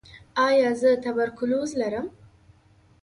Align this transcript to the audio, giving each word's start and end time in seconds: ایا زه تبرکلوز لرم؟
ایا 0.47 0.69
زه 0.81 0.89
تبرکلوز 1.03 1.71
لرم؟ 1.79 2.07